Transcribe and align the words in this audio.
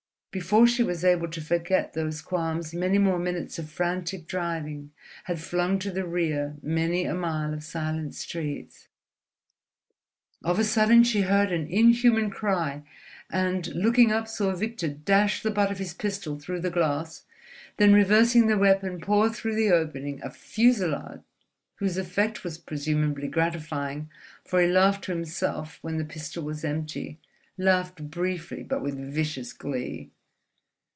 Before 0.33 0.65
she 0.65 0.81
was 0.81 1.03
able 1.03 1.27
to 1.27 1.41
forget 1.41 1.91
those 1.91 2.21
qualms 2.21 2.73
many 2.73 2.97
more 2.97 3.19
minutes 3.19 3.59
of 3.59 3.69
frantic 3.69 4.27
driving 4.27 4.91
had 5.25 5.41
flung 5.41 5.77
to 5.79 5.91
the 5.91 6.05
rear 6.05 6.55
many 6.63 7.03
a 7.03 7.13
mile 7.13 7.53
of 7.53 7.65
silent 7.65 8.15
streets. 8.15 8.87
Of 10.41 10.57
a 10.57 10.63
sudden 10.63 11.03
she 11.03 11.23
heard 11.23 11.51
an 11.51 11.67
inhuman 11.67 12.29
cry 12.29 12.83
and, 13.29 13.67
looking 13.75 14.13
up, 14.13 14.25
saw 14.29 14.55
Victor 14.55 14.87
dash 14.87 15.43
the 15.43 15.51
butt 15.51 15.69
of 15.69 15.79
his 15.79 15.93
pistol 15.93 16.39
through 16.39 16.61
the 16.61 16.71
glass, 16.71 17.25
then 17.75 17.91
reversing 17.93 18.47
the 18.47 18.57
weapon 18.57 19.01
pour 19.01 19.29
through 19.29 19.55
the 19.55 19.69
opening 19.71 20.21
a 20.23 20.29
fusillade 20.29 21.23
whose 21.75 21.97
effect 21.97 22.45
was 22.45 22.57
presumably 22.57 23.27
gratifying, 23.27 24.09
for 24.45 24.61
he 24.61 24.67
laughed 24.71 25.03
to 25.03 25.11
himself 25.11 25.77
when 25.81 25.97
the 25.97 26.05
pistol 26.05 26.41
was 26.45 26.63
empty, 26.63 27.19
laughed 27.57 28.09
briefly 28.09 28.63
but 28.63 28.81
with 28.81 28.95
vicious 28.97 29.51
glee. 29.51 30.09